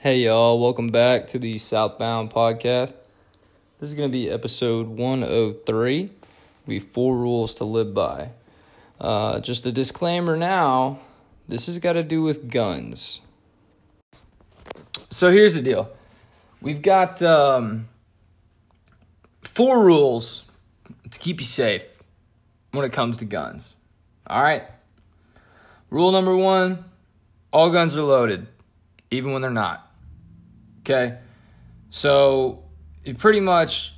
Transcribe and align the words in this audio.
Hey, 0.00 0.18
y'all, 0.18 0.60
welcome 0.60 0.86
back 0.86 1.26
to 1.26 1.40
the 1.40 1.58
Southbound 1.58 2.30
Podcast. 2.30 2.94
This 3.80 3.88
is 3.88 3.94
going 3.94 4.08
to 4.08 4.12
be 4.12 4.30
episode 4.30 4.86
103. 4.86 6.10
We 6.66 6.78
four 6.78 7.16
rules 7.16 7.54
to 7.54 7.64
live 7.64 7.94
by. 7.94 8.30
Uh, 9.00 9.40
just 9.40 9.66
a 9.66 9.72
disclaimer 9.72 10.36
now 10.36 11.00
this 11.48 11.66
has 11.66 11.78
got 11.78 11.94
to 11.94 12.04
do 12.04 12.22
with 12.22 12.48
guns. 12.48 13.18
So 15.10 15.32
here's 15.32 15.56
the 15.56 15.62
deal 15.62 15.90
we've 16.62 16.80
got 16.80 17.20
um, 17.20 17.88
four 19.42 19.82
rules 19.82 20.44
to 21.10 21.18
keep 21.18 21.40
you 21.40 21.46
safe 21.46 21.84
when 22.70 22.84
it 22.84 22.92
comes 22.92 23.16
to 23.16 23.24
guns. 23.24 23.74
All 24.28 24.40
right? 24.40 24.62
Rule 25.90 26.12
number 26.12 26.36
one 26.36 26.84
all 27.52 27.72
guns 27.72 27.96
are 27.96 28.02
loaded, 28.02 28.46
even 29.10 29.32
when 29.32 29.42
they're 29.42 29.50
not. 29.50 29.86
Okay? 30.88 31.18
So, 31.90 32.64
pretty 33.18 33.40
much, 33.40 33.94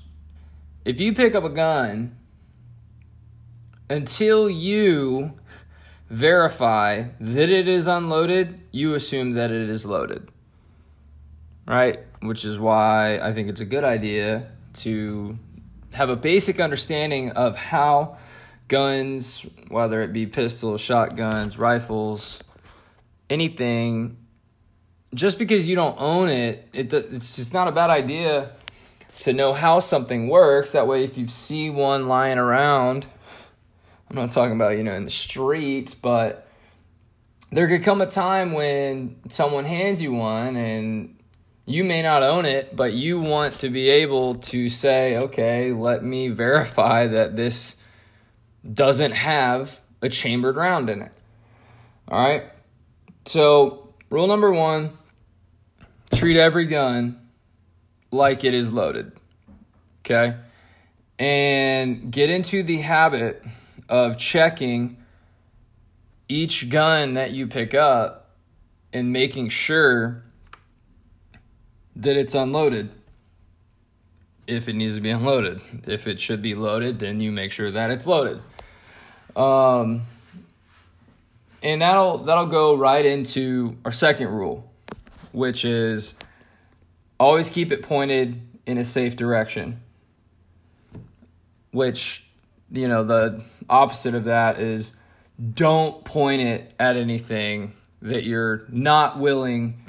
if 0.84 0.98
you 0.98 1.14
pick 1.14 1.36
up 1.36 1.44
a 1.44 1.50
gun, 1.50 2.16
until 3.88 4.50
you 4.50 5.38
verify 6.08 7.04
that 7.20 7.48
it 7.48 7.68
is 7.68 7.86
unloaded, 7.86 8.60
you 8.72 8.94
assume 8.94 9.32
that 9.32 9.52
it 9.52 9.68
is 9.68 9.86
loaded. 9.86 10.28
Right? 11.66 12.00
Which 12.22 12.44
is 12.44 12.58
why 12.58 13.18
I 13.20 13.32
think 13.32 13.48
it's 13.48 13.60
a 13.60 13.64
good 13.64 13.84
idea 13.84 14.50
to 14.74 15.38
have 15.92 16.08
a 16.08 16.16
basic 16.16 16.58
understanding 16.60 17.30
of 17.32 17.56
how 17.56 18.18
guns, 18.66 19.46
whether 19.68 20.02
it 20.02 20.12
be 20.12 20.26
pistols, 20.26 20.80
shotguns, 20.80 21.56
rifles, 21.56 22.40
anything, 23.28 24.16
just 25.14 25.38
because 25.38 25.68
you 25.68 25.76
don't 25.76 25.96
own 25.98 26.28
it, 26.28 26.68
it 26.72 26.92
it's 26.92 27.36
just 27.36 27.52
not 27.52 27.68
a 27.68 27.72
bad 27.72 27.90
idea 27.90 28.52
to 29.20 29.32
know 29.32 29.52
how 29.52 29.78
something 29.78 30.28
works. 30.28 30.72
That 30.72 30.86
way, 30.86 31.04
if 31.04 31.18
you 31.18 31.26
see 31.26 31.70
one 31.70 32.08
lying 32.08 32.38
around, 32.38 33.06
I'm 34.08 34.16
not 34.16 34.30
talking 34.30 34.54
about 34.54 34.76
you 34.76 34.84
know 34.84 34.94
in 34.94 35.04
the 35.04 35.10
streets, 35.10 35.94
but 35.94 36.46
there 37.50 37.66
could 37.68 37.82
come 37.82 38.00
a 38.00 38.06
time 38.06 38.52
when 38.52 39.16
someone 39.28 39.64
hands 39.64 40.00
you 40.00 40.12
one 40.12 40.56
and 40.56 41.16
you 41.66 41.84
may 41.84 42.02
not 42.02 42.22
own 42.22 42.46
it, 42.46 42.74
but 42.74 42.92
you 42.92 43.20
want 43.20 43.54
to 43.60 43.68
be 43.68 43.88
able 43.88 44.36
to 44.36 44.68
say, 44.68 45.16
okay, 45.16 45.72
let 45.72 46.02
me 46.02 46.28
verify 46.28 47.06
that 47.06 47.36
this 47.36 47.76
doesn't 48.74 49.12
have 49.12 49.80
a 50.02 50.08
chambered 50.08 50.56
round 50.56 50.90
in 50.90 51.02
it. 51.02 51.12
All 52.08 52.22
right. 52.22 52.44
So, 53.26 53.94
rule 54.10 54.26
number 54.26 54.52
one 54.52 54.98
treat 56.12 56.36
every 56.36 56.66
gun 56.66 57.20
like 58.10 58.44
it 58.44 58.54
is 58.54 58.72
loaded. 58.72 59.12
Okay? 60.04 60.36
And 61.18 62.10
get 62.10 62.30
into 62.30 62.62
the 62.62 62.78
habit 62.78 63.44
of 63.88 64.16
checking 64.18 64.96
each 66.28 66.68
gun 66.70 67.14
that 67.14 67.32
you 67.32 67.46
pick 67.46 67.74
up 67.74 68.30
and 68.92 69.12
making 69.12 69.48
sure 69.48 70.22
that 71.96 72.16
it's 72.16 72.34
unloaded. 72.34 72.90
If 74.46 74.68
it 74.68 74.74
needs 74.74 74.96
to 74.96 75.00
be 75.00 75.10
unloaded, 75.10 75.60
if 75.86 76.06
it 76.06 76.20
should 76.20 76.42
be 76.42 76.54
loaded, 76.54 76.98
then 76.98 77.20
you 77.20 77.30
make 77.30 77.52
sure 77.52 77.70
that 77.70 77.90
it's 77.90 78.06
loaded. 78.06 78.40
Um, 79.36 80.02
and 81.62 81.82
that'll 81.82 82.18
that'll 82.18 82.46
go 82.46 82.74
right 82.74 83.04
into 83.04 83.76
our 83.84 83.92
second 83.92 84.28
rule, 84.28 84.68
which 85.32 85.64
is 85.64 86.14
always 87.18 87.48
keep 87.48 87.72
it 87.72 87.82
pointed 87.82 88.40
in 88.66 88.78
a 88.78 88.84
safe 88.84 89.16
direction. 89.16 89.80
Which, 91.70 92.24
you 92.70 92.88
know, 92.88 93.04
the 93.04 93.44
opposite 93.68 94.14
of 94.14 94.24
that 94.24 94.58
is 94.60 94.92
don't 95.54 96.04
point 96.04 96.42
it 96.42 96.72
at 96.78 96.96
anything 96.96 97.74
that 98.02 98.24
you're 98.24 98.64
not 98.68 99.18
willing 99.18 99.82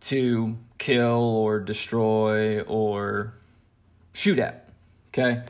to 0.00 0.56
kill 0.78 1.36
or 1.36 1.60
destroy 1.60 2.60
or 2.62 3.34
shoot 4.12 4.38
at. 4.38 4.68
Okay? 5.08 5.42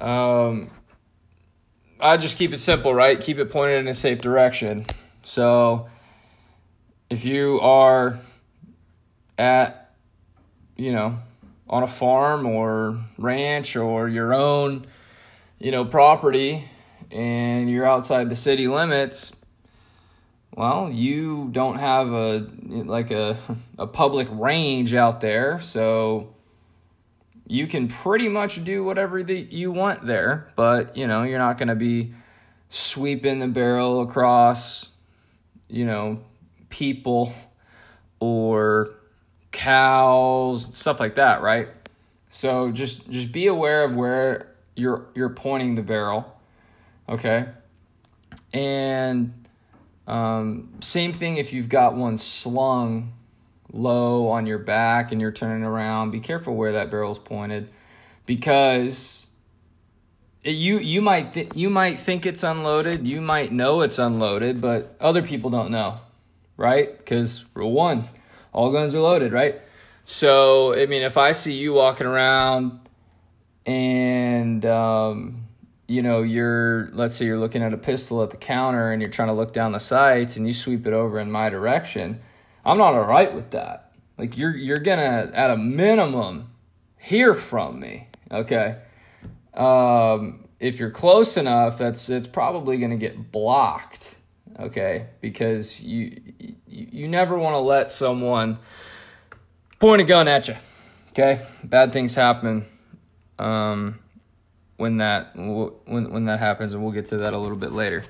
Um, 0.00 0.70
I 2.00 2.16
just 2.16 2.38
keep 2.38 2.52
it 2.52 2.58
simple, 2.58 2.94
right? 2.94 3.20
Keep 3.20 3.38
it 3.38 3.50
pointed 3.50 3.78
in 3.78 3.88
a 3.88 3.94
safe 3.94 4.20
direction. 4.20 4.86
So 5.22 5.88
if 7.10 7.24
you 7.24 7.60
are 7.60 8.20
at, 9.36 9.92
you 10.76 10.92
know, 10.92 11.18
on 11.68 11.82
a 11.82 11.88
farm 11.88 12.46
or 12.46 12.98
ranch 13.18 13.76
or 13.76 14.08
your 14.08 14.32
own, 14.32 14.86
you 15.58 15.72
know, 15.72 15.84
property 15.84 16.68
and 17.10 17.68
you're 17.68 17.84
outside 17.84 18.30
the 18.30 18.36
city 18.36 18.68
limits, 18.68 19.32
well, 20.56 20.90
you 20.90 21.48
don't 21.52 21.78
have 21.78 22.12
a 22.12 22.48
like 22.68 23.10
a 23.10 23.38
a 23.78 23.86
public 23.86 24.28
range 24.30 24.94
out 24.94 25.20
there, 25.20 25.60
so 25.60 26.34
you 27.46 27.66
can 27.66 27.88
pretty 27.88 28.28
much 28.28 28.62
do 28.64 28.84
whatever 28.84 29.22
that 29.22 29.52
you 29.52 29.72
want 29.72 30.06
there, 30.06 30.52
but 30.56 30.96
you 30.96 31.06
know, 31.06 31.22
you're 31.22 31.38
not 31.38 31.58
going 31.58 31.68
to 31.68 31.74
be 31.74 32.14
sweeping 32.68 33.40
the 33.40 33.48
barrel 33.48 34.02
across, 34.02 34.88
you 35.68 35.84
know, 35.84 36.20
people 36.70 37.32
or 38.20 38.90
cows, 39.52 40.74
stuff 40.74 41.00
like 41.00 41.16
that, 41.16 41.42
right? 41.42 41.68
So 42.30 42.70
just 42.70 43.08
just 43.10 43.32
be 43.32 43.48
aware 43.48 43.84
of 43.84 43.94
where 43.94 44.54
you're 44.76 45.06
you're 45.14 45.30
pointing 45.30 45.74
the 45.74 45.82
barrel. 45.82 46.36
Okay? 47.08 47.46
And 48.52 49.34
um, 50.06 50.72
same 50.80 51.12
thing 51.12 51.36
if 51.36 51.52
you've 51.52 51.68
got 51.68 51.94
one 51.94 52.16
slung 52.16 53.12
low 53.72 54.28
on 54.28 54.46
your 54.46 54.58
back 54.58 55.12
and 55.12 55.20
you're 55.20 55.32
turning 55.32 55.64
around, 55.64 56.10
be 56.10 56.20
careful 56.20 56.56
where 56.56 56.72
that 56.72 56.90
barrel's 56.90 57.18
pointed 57.18 57.68
because 58.26 59.26
you 60.42 60.78
you 60.78 61.02
might 61.02 61.34
th- 61.34 61.52
you 61.54 61.70
might 61.70 61.98
think 61.98 62.26
it's 62.26 62.42
unloaded, 62.42 63.06
you 63.06 63.20
might 63.20 63.52
know 63.52 63.82
it's 63.82 63.98
unloaded, 63.98 64.60
but 64.60 64.96
other 65.00 65.22
people 65.22 65.50
don't 65.50 65.70
know, 65.70 66.00
right? 66.60 66.96
Because 66.96 67.44
rule 67.54 67.72
one, 67.72 68.04
all 68.52 68.70
guns 68.70 68.94
are 68.94 69.00
loaded, 69.00 69.32
right? 69.32 69.60
So 70.04 70.74
I 70.74 70.86
mean, 70.86 71.02
if 71.02 71.16
I 71.16 71.32
see 71.32 71.54
you 71.54 71.72
walking 71.72 72.06
around 72.06 72.80
and 73.66 74.64
um, 74.66 75.46
you 75.88 76.02
know 76.02 76.22
you're 76.22 76.90
let's 76.92 77.16
say 77.16 77.24
you're 77.26 77.38
looking 77.38 77.62
at 77.62 77.72
a 77.72 77.78
pistol 77.78 78.22
at 78.22 78.30
the 78.30 78.36
counter 78.36 78.92
and 78.92 79.02
you're 79.02 79.10
trying 79.10 79.28
to 79.28 79.34
look 79.34 79.52
down 79.52 79.72
the 79.72 79.80
sights 79.80 80.36
and 80.36 80.46
you 80.46 80.54
sweep 80.54 80.86
it 80.86 80.92
over 80.92 81.18
in 81.18 81.30
my 81.30 81.50
direction 81.50 82.20
I'm 82.64 82.78
not 82.78 82.94
all 82.94 83.04
right 83.04 83.32
with 83.34 83.50
that. 83.50 83.92
Like 84.18 84.36
you're 84.36 84.54
you're 84.54 84.78
gonna 84.78 85.30
at 85.32 85.50
a 85.50 85.56
minimum 85.56 86.50
hear 86.98 87.34
from 87.34 87.80
me. 87.80 88.08
Okay. 88.30 88.76
Um, 89.54 90.44
if 90.58 90.78
you're 90.78 90.90
close 90.90 91.36
enough, 91.36 91.78
that's 91.78 92.08
it's 92.10 92.26
probably 92.26 92.78
gonna 92.78 92.96
get 92.96 93.32
blocked. 93.32 94.14
Okay, 94.58 95.06
because 95.20 95.82
you 95.82 96.20
you, 96.38 96.54
you 96.66 97.08
never 97.08 97.38
want 97.38 97.54
to 97.54 97.60
let 97.60 97.90
someone 97.90 98.58
point 99.78 100.02
a 100.02 100.04
gun 100.04 100.28
at 100.28 100.48
you. 100.48 100.56
Okay, 101.10 101.40
bad 101.64 101.92
things 101.92 102.14
happen. 102.14 102.66
Um, 103.38 103.98
when 104.76 104.98
that 104.98 105.36
when 105.36 106.10
when 106.10 106.24
that 106.24 106.40
happens, 106.40 106.74
and 106.74 106.82
we'll 106.82 106.92
get 106.92 107.08
to 107.10 107.18
that 107.18 107.34
a 107.34 107.38
little 107.38 107.56
bit 107.56 107.72
later. 107.72 108.04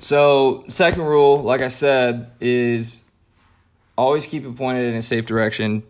So, 0.00 0.64
second 0.68 1.02
rule, 1.02 1.42
like 1.42 1.60
I 1.60 1.68
said, 1.68 2.30
is 2.40 3.00
always 3.98 4.26
keep 4.26 4.44
it 4.44 4.56
pointed 4.56 4.88
in 4.88 4.94
a 4.94 5.02
safe 5.02 5.26
direction. 5.26 5.82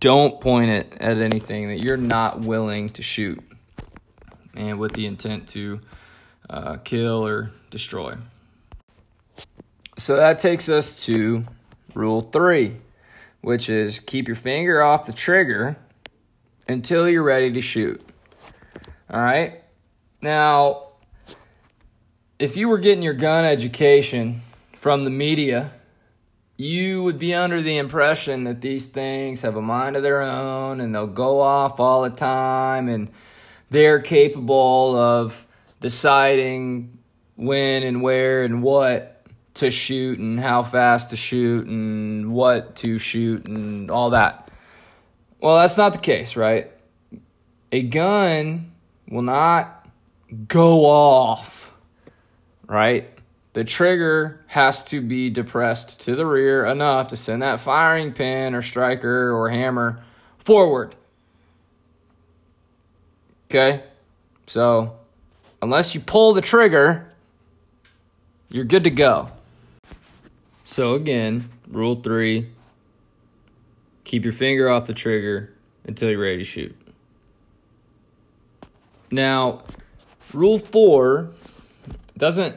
Don't 0.00 0.40
point 0.40 0.70
it 0.70 0.96
at 1.00 1.18
anything 1.18 1.68
that 1.68 1.82
you're 1.82 1.96
not 1.96 2.40
willing 2.40 2.90
to 2.90 3.02
shoot, 3.02 3.38
and 4.54 4.78
with 4.78 4.92
the 4.94 5.06
intent 5.06 5.48
to 5.50 5.80
uh, 6.50 6.76
kill 6.78 7.26
or 7.26 7.50
destroy. 7.70 8.16
So 9.96 10.16
that 10.16 10.38
takes 10.38 10.68
us 10.68 11.04
to 11.06 11.44
rule 11.94 12.22
three, 12.22 12.76
which 13.40 13.68
is 13.68 14.00
keep 14.00 14.28
your 14.28 14.36
finger 14.36 14.82
off 14.82 15.06
the 15.06 15.12
trigger 15.12 15.76
until 16.68 17.08
you're 17.08 17.22
ready 17.22 17.52
to 17.52 17.60
shoot. 17.60 18.00
All 19.10 19.20
right. 19.20 19.62
Now, 20.20 20.88
if 22.38 22.56
you 22.56 22.68
were 22.68 22.78
getting 22.78 23.02
your 23.02 23.14
gun 23.14 23.44
education 23.44 24.42
from 24.74 25.04
the 25.04 25.10
media 25.10 25.72
you 26.56 27.02
would 27.02 27.18
be 27.18 27.34
under 27.34 27.60
the 27.60 27.76
impression 27.76 28.44
that 28.44 28.60
these 28.60 28.86
things 28.86 29.42
have 29.42 29.56
a 29.56 29.62
mind 29.62 29.96
of 29.96 30.02
their 30.02 30.22
own 30.22 30.80
and 30.80 30.94
they'll 30.94 31.06
go 31.06 31.40
off 31.40 31.78
all 31.78 32.02
the 32.02 32.10
time 32.10 32.88
and 32.88 33.10
they're 33.70 34.00
capable 34.00 34.96
of 34.96 35.46
deciding 35.80 36.98
when 37.36 37.82
and 37.82 38.00
where 38.00 38.44
and 38.44 38.62
what 38.62 39.15
to 39.56 39.70
shoot 39.70 40.18
and 40.18 40.38
how 40.38 40.62
fast 40.62 41.10
to 41.10 41.16
shoot 41.16 41.66
and 41.66 42.32
what 42.32 42.76
to 42.76 42.98
shoot 42.98 43.48
and 43.48 43.90
all 43.90 44.10
that. 44.10 44.50
Well, 45.40 45.58
that's 45.58 45.76
not 45.76 45.92
the 45.92 45.98
case, 45.98 46.36
right? 46.36 46.70
A 47.72 47.82
gun 47.82 48.72
will 49.08 49.22
not 49.22 49.88
go 50.48 50.86
off, 50.86 51.72
right? 52.66 53.08
The 53.54 53.64
trigger 53.64 54.44
has 54.48 54.84
to 54.84 55.00
be 55.00 55.30
depressed 55.30 56.00
to 56.02 56.14
the 56.14 56.26
rear 56.26 56.66
enough 56.66 57.08
to 57.08 57.16
send 57.16 57.42
that 57.42 57.60
firing 57.60 58.12
pin 58.12 58.54
or 58.54 58.60
striker 58.60 59.32
or 59.32 59.48
hammer 59.48 60.04
forward. 60.38 60.94
Okay? 63.48 63.82
So, 64.46 64.96
unless 65.62 65.94
you 65.94 66.00
pull 66.00 66.34
the 66.34 66.42
trigger, 66.42 67.10
you're 68.50 68.64
good 68.64 68.84
to 68.84 68.90
go. 68.90 69.30
So, 70.66 70.94
again, 70.94 71.48
rule 71.68 71.94
three 71.94 72.50
keep 74.02 74.24
your 74.24 74.32
finger 74.32 74.68
off 74.68 74.86
the 74.86 74.94
trigger 74.94 75.54
until 75.84 76.10
you're 76.10 76.20
ready 76.20 76.38
to 76.38 76.44
shoot. 76.44 76.76
Now, 79.12 79.62
rule 80.32 80.58
four 80.58 81.30
doesn't 82.18 82.56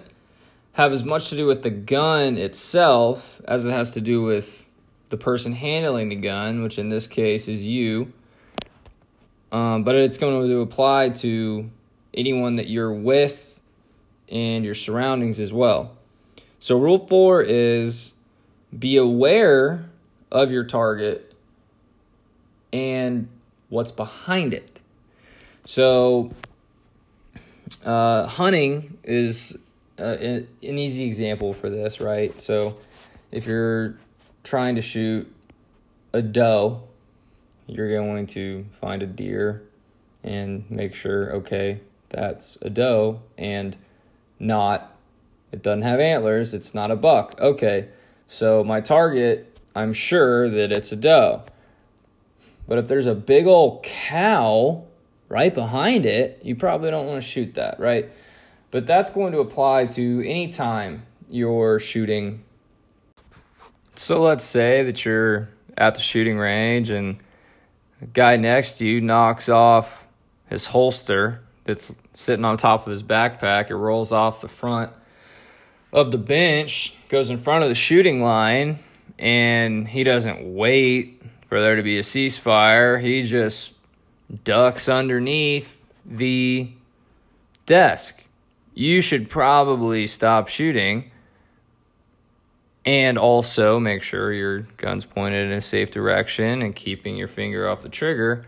have 0.74 0.92
as 0.92 1.04
much 1.04 1.30
to 1.30 1.38
do 1.38 1.46
with 1.46 1.62
the 1.62 1.70
gun 1.70 2.40
itself 2.40 3.40
as 3.48 3.68
it 3.68 3.72
has 3.72 3.92
to 3.94 4.02
do 4.02 4.24
with 4.24 4.68
the 5.10 5.18
person 5.18 5.54
handling 5.54 6.10
the 6.10 6.16
gun, 6.16 6.64
which 6.64 6.80
in 6.80 6.90
this 6.90 7.06
case 7.06 7.48
is 7.48 7.64
you. 7.64 8.12
Um, 9.52 9.84
but 9.84 9.94
it's 9.96 10.18
going 10.18 10.50
to 10.50 10.62
apply 10.62 11.10
to 11.10 11.70
anyone 12.16 12.56
that 12.56 12.70
you're 12.70 12.92
with 12.92 13.60
and 14.32 14.66
your 14.66 14.76
surroundings 14.76 15.40
as 15.40 15.54
well. 15.54 15.96
So, 16.60 16.78
rule 16.78 17.08
four 17.08 17.42
is 17.42 18.14
be 18.78 18.98
aware 18.98 19.90
of 20.32 20.52
your 20.52 20.66
target 20.66 21.34
and 22.74 23.28
what's 23.70 23.92
behind 23.92 24.54
it. 24.54 24.80
So, 25.66 26.32
uh, 27.86 28.26
hunting 28.28 28.98
is 29.04 29.58
uh, 29.98 30.18
an 30.22 30.48
easy 30.62 31.06
example 31.06 31.54
for 31.54 31.70
this, 31.70 32.02
right? 32.02 32.40
So, 32.42 32.78
if 33.32 33.46
you're 33.46 33.98
trying 34.44 34.76
to 34.76 34.82
shoot 34.82 35.32
a 36.14 36.22
doe, 36.22 36.84
you're 37.68 37.90
going 37.90 38.28
to 38.28 38.66
find 38.72 39.04
a 39.04 39.08
deer 39.08 39.64
and 40.24 40.70
make 40.70 40.96
sure, 40.96 41.32
okay, 41.36 41.80
that's 42.10 42.58
a 42.62 42.70
doe 42.70 43.22
and 43.38 43.78
not 44.40 44.96
it 45.51 45.63
doesn't 45.63 45.81
have 45.81 46.00
antlers, 46.00 46.54
it's 46.54 46.74
not 46.74 46.92
a 46.92 46.96
buck. 46.96 47.40
Okay, 47.40 47.90
so 48.28 48.63
my 48.63 48.81
target, 48.81 49.57
I'm 49.75 49.94
sure 49.94 50.50
that 50.50 50.72
it's 50.72 50.92
a 50.92 50.96
doe. 50.96 51.44
But 52.68 52.78
if 52.78 52.88
there's 52.88 53.07
a 53.07 53.16
big 53.16 53.48
old 53.48 53.84
cow 53.84 54.86
right 55.28 55.54
behind 55.54 56.06
it, 56.06 56.42
you 56.44 56.56
probably 56.56 56.92
don't 56.92 57.07
want 57.07 57.22
to 57.22 57.28
shoot 57.28 57.56
that, 57.56 57.80
right? 57.80 58.12
But 58.72 58.86
that's 58.86 59.10
going 59.10 59.31
to 59.31 59.40
apply 59.40 59.88
to 59.88 60.24
any 60.24 60.50
time 60.50 61.06
you're 61.28 61.80
shooting. 61.80 62.44
So 63.96 64.22
let's 64.22 64.46
say 64.46 64.84
that 64.84 65.04
you're 65.04 65.50
at 65.78 65.96
the 65.96 66.01
shooting 66.01 66.38
range 66.38 66.92
and 66.92 67.18
a 68.01 68.06
guy 68.06 68.38
next 68.38 68.75
to 68.75 68.88
you 68.88 69.01
knocks 69.01 69.50
off 69.50 70.06
his 70.48 70.66
holster 70.68 71.42
that's 71.63 71.94
sitting 72.13 72.46
on 72.46 72.57
top 72.57 72.86
of 72.86 72.92
his 72.92 73.04
backpack. 73.04 73.72
It 73.72 73.75
rolls 73.75 74.12
off 74.12 74.42
the 74.42 74.48
front 74.48 74.92
of 75.91 76.12
the 76.12 76.18
bench, 76.18 76.95
goes 77.09 77.30
in 77.30 77.38
front 77.38 77.63
of 77.63 77.69
the 77.69 77.75
shooting 77.75 78.21
line, 78.21 78.80
and 79.18 79.88
he 79.88 80.03
doesn't 80.03 80.53
wait 80.56 81.21
for 81.47 81.59
there 81.59 81.75
to 81.75 81.83
be 81.83 81.97
a 81.97 82.03
ceasefire. 82.03 83.01
He 83.01 83.25
just 83.25 83.74
ducks 84.44 84.88
underneath 84.88 85.83
the 86.06 86.71
desk. 87.65 88.24
You 88.74 89.01
should 89.01 89.30
probably 89.30 90.07
stop 90.07 90.47
shooting 90.47 91.12
and 92.86 93.18
also 93.18 93.80
make 93.80 94.03
sure 94.03 94.31
your 94.31 94.59
gun's 94.77 95.06
pointed 95.06 95.47
in 95.47 95.57
a 95.57 95.62
safe 95.62 95.91
direction 95.91 96.62
and 96.62 96.75
keeping 96.75 97.18
your 97.18 97.27
finger 97.27 97.68
off 97.68 97.81
the 97.81 97.89
trigger 97.89 98.45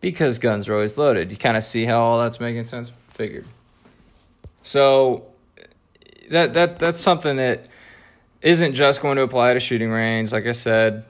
because 0.00 0.38
guns 0.38 0.68
are 0.68 0.74
always 0.74 0.98
loaded. 0.98 1.30
You 1.30 1.36
kind 1.36 1.56
of 1.56 1.64
see 1.64 1.84
how 1.84 2.02
all 2.02 2.18
that's 2.20 2.40
making 2.40 2.64
sense? 2.64 2.90
Figured. 3.10 3.46
So 4.62 5.24
that 6.30 6.54
that 6.54 6.78
that's 6.78 7.00
something 7.00 7.36
that 7.36 7.68
isn't 8.42 8.74
just 8.74 9.00
going 9.00 9.16
to 9.16 9.22
apply 9.22 9.54
to 9.54 9.60
shooting 9.60 9.90
range. 9.90 10.32
Like 10.32 10.46
I 10.46 10.52
said, 10.52 11.04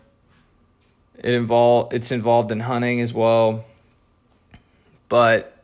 it 1.19 1.34
involve 1.34 1.93
it's 1.93 2.12
involved 2.12 2.50
in 2.50 2.61
hunting 2.61 3.00
as 3.00 3.12
well. 3.12 3.64
But 5.08 5.56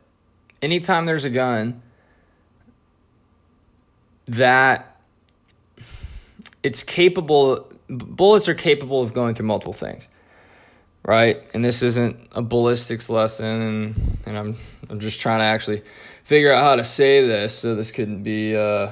anytime 0.61 1.05
there's 1.05 1.25
a 1.25 1.29
gun 1.29 1.81
that 4.27 4.97
it's 6.63 6.83
capable 6.83 7.71
bullets 7.89 8.47
are 8.47 8.53
capable 8.53 9.01
of 9.01 9.13
going 9.13 9.35
through 9.35 9.47
multiple 9.47 9.73
things 9.73 10.07
right 11.03 11.43
and 11.53 11.65
this 11.65 11.81
isn't 11.81 12.17
a 12.33 12.41
ballistics 12.41 13.09
lesson 13.09 13.61
and 13.61 14.17
and 14.25 14.37
i'm 14.37 14.55
i'm 14.89 14.99
just 14.99 15.19
trying 15.19 15.39
to 15.39 15.45
actually 15.45 15.81
figure 16.23 16.53
out 16.53 16.63
how 16.63 16.75
to 16.75 16.83
say 16.83 17.25
this 17.27 17.57
so 17.57 17.75
this 17.75 17.91
couldn't 17.91 18.23
be 18.23 18.55
uh 18.55 18.91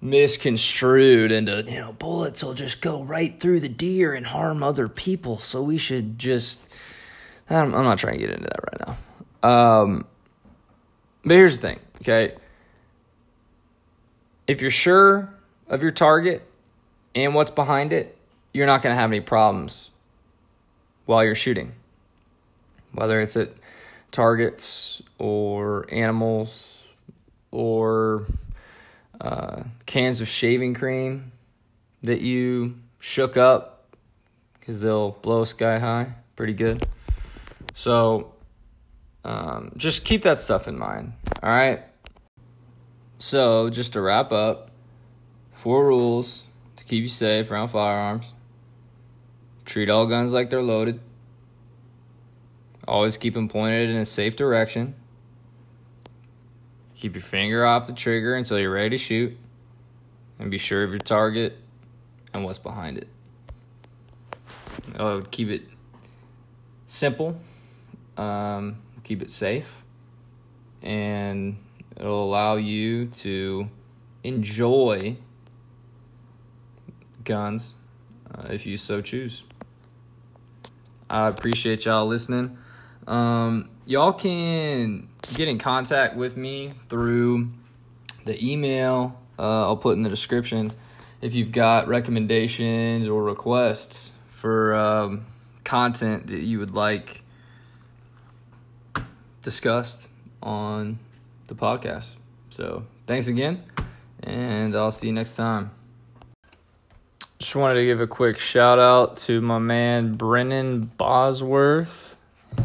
misconstrued 0.00 1.32
into 1.32 1.62
you 1.62 1.80
know 1.80 1.92
bullets 1.92 2.44
will 2.44 2.54
just 2.54 2.80
go 2.80 3.02
right 3.02 3.40
through 3.40 3.60
the 3.60 3.68
deer 3.68 4.14
and 4.14 4.26
harm 4.26 4.62
other 4.62 4.88
people. 4.88 5.38
So 5.40 5.62
we 5.62 5.78
should 5.78 6.18
just 6.18 6.60
i'm, 7.48 7.74
I'm 7.74 7.84
not 7.84 7.98
trying 7.98 8.14
to 8.14 8.20
get 8.20 8.30
into 8.30 8.44
that 8.44 8.60
right 8.62 8.96
now. 9.42 9.48
Um 9.48 10.06
but 11.24 11.34
here's 11.34 11.58
the 11.58 11.68
thing 11.68 11.80
okay? 12.02 12.34
If 14.46 14.60
you're 14.60 14.70
sure 14.70 15.34
of 15.68 15.82
your 15.82 15.90
target 15.90 16.46
and 17.14 17.34
what's 17.34 17.50
behind 17.50 17.92
it 17.92 18.16
you're 18.56 18.66
not 18.66 18.82
going 18.82 18.94
to 18.94 18.98
have 18.98 19.10
any 19.10 19.20
problems 19.20 19.90
while 21.04 21.22
you're 21.22 21.34
shooting. 21.34 21.72
Whether 22.92 23.20
it's 23.20 23.36
at 23.36 23.50
targets 24.10 25.02
or 25.18 25.86
animals 25.92 26.84
or 27.50 28.24
uh, 29.20 29.62
cans 29.86 30.20
of 30.20 30.28
shaving 30.28 30.74
cream 30.74 31.32
that 32.02 32.20
you 32.20 32.76
shook 32.98 33.36
up 33.36 33.96
because 34.58 34.80
they'll 34.80 35.12
blow 35.22 35.44
sky 35.44 35.78
high 35.78 36.14
pretty 36.36 36.52
good. 36.52 36.86
So 37.74 38.34
um, 39.24 39.72
just 39.76 40.04
keep 40.04 40.22
that 40.22 40.38
stuff 40.38 40.68
in 40.68 40.78
mind. 40.78 41.14
All 41.42 41.50
right. 41.50 41.82
So 43.18 43.70
just 43.70 43.94
to 43.94 44.00
wrap 44.00 44.30
up, 44.30 44.70
four 45.54 45.86
rules 45.86 46.44
to 46.76 46.84
keep 46.84 47.02
you 47.02 47.08
safe 47.08 47.50
around 47.50 47.68
firearms. 47.68 48.34
Treat 49.64 49.90
all 49.90 50.06
guns 50.06 50.32
like 50.32 50.50
they're 50.50 50.62
loaded. 50.62 51.00
Always 52.86 53.16
keep 53.16 53.34
them 53.34 53.48
pointed 53.48 53.90
in 53.90 53.96
a 53.96 54.04
safe 54.04 54.36
direction. 54.36 54.94
Keep 56.96 57.14
your 57.14 57.22
finger 57.22 57.64
off 57.64 57.86
the 57.86 57.92
trigger 57.92 58.34
until 58.34 58.58
you're 58.58 58.72
ready 58.72 58.90
to 58.90 58.98
shoot. 58.98 59.36
And 60.38 60.50
be 60.50 60.58
sure 60.58 60.82
of 60.82 60.90
your 60.90 60.98
target 60.98 61.56
and 62.32 62.44
what's 62.44 62.58
behind 62.58 62.98
it. 62.98 63.08
I'll 64.98 65.22
keep 65.22 65.48
it 65.48 65.62
simple, 66.86 67.38
um, 68.16 68.78
keep 69.02 69.22
it 69.22 69.30
safe, 69.30 69.70
and 70.82 71.56
it'll 71.96 72.24
allow 72.24 72.56
you 72.56 73.06
to 73.06 73.68
enjoy 74.22 75.16
guns 77.24 77.74
uh, 78.34 78.48
if 78.50 78.66
you 78.66 78.76
so 78.76 79.00
choose. 79.02 79.44
I 81.08 81.28
appreciate 81.28 81.84
y'all 81.84 82.06
listening. 82.06 82.58
Um, 83.06 83.70
y'all 83.86 84.12
can 84.12 85.08
get 85.34 85.48
in 85.48 85.58
contact 85.58 86.16
with 86.16 86.36
me 86.36 86.74
through 86.88 87.48
the 88.24 88.44
email 88.44 89.16
uh, 89.38 89.66
I'll 89.66 89.76
put 89.76 89.96
in 89.96 90.02
the 90.02 90.08
description 90.08 90.72
if 91.20 91.34
you've 91.34 91.52
got 91.52 91.88
recommendations 91.88 93.08
or 93.08 93.22
requests 93.22 94.12
for 94.28 94.74
um, 94.74 95.26
content 95.64 96.26
that 96.28 96.40
you 96.40 96.58
would 96.58 96.74
like 96.74 97.22
discussed 99.42 100.08
on 100.42 100.98
the 101.46 101.54
podcast. 101.54 102.08
So, 102.50 102.84
thanks 103.06 103.28
again, 103.28 103.62
and 104.22 104.74
I'll 104.74 104.92
see 104.92 105.08
you 105.08 105.12
next 105.12 105.36
time. 105.36 105.70
Just 107.38 107.54
wanted 107.54 107.74
to 107.74 107.84
give 107.84 108.00
a 108.00 108.06
quick 108.06 108.38
shout 108.38 108.78
out 108.78 109.18
to 109.18 109.42
my 109.42 109.58
man 109.58 110.14
Brennan 110.14 110.90
Bosworth 110.96 112.15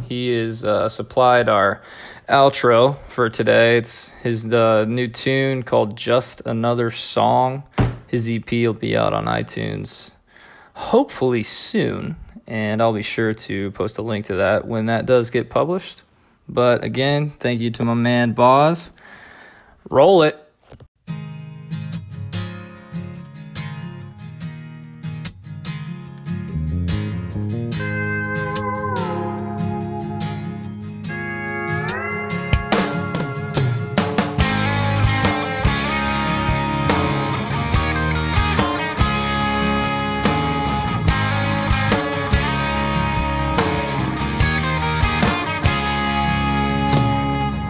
He 0.07 0.31
is 0.31 0.63
uh, 0.63 0.89
supplied 0.89 1.49
our 1.49 1.81
outro 2.29 2.97
for 3.07 3.29
today. 3.29 3.77
It's 3.77 4.09
his 4.23 4.51
uh, 4.51 4.85
new 4.85 5.07
tune 5.07 5.63
called 5.63 5.95
Just 5.95 6.41
Another 6.45 6.91
Song. 6.91 7.63
His 8.07 8.29
EP 8.29 8.51
will 8.51 8.73
be 8.73 8.97
out 8.97 9.13
on 9.13 9.25
iTunes 9.25 10.11
hopefully 10.73 11.43
soon, 11.43 12.15
and 12.47 12.81
I'll 12.81 12.93
be 12.93 13.01
sure 13.01 13.33
to 13.33 13.71
post 13.71 13.97
a 13.97 14.01
link 14.01 14.25
to 14.25 14.35
that 14.35 14.67
when 14.67 14.87
that 14.87 15.05
does 15.05 15.29
get 15.29 15.49
published. 15.49 16.01
But 16.49 16.83
again, 16.83 17.29
thank 17.39 17.61
you 17.61 17.71
to 17.71 17.85
my 17.85 17.93
man 17.93 18.33
Boz. 18.33 18.91
Roll 19.89 20.23
it. 20.23 20.37